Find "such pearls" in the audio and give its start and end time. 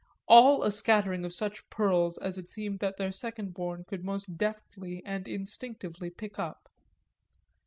1.31-2.17